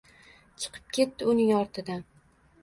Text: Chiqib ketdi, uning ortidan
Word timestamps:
Chiqib 0.63 0.87
ketdi, 0.99 1.27
uning 1.35 1.53
ortidan 1.59 2.03